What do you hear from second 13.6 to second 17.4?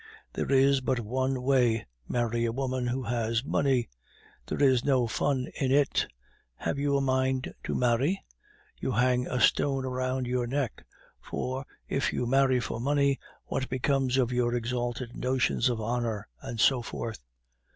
becomes of our exalted notions of honor and so forth?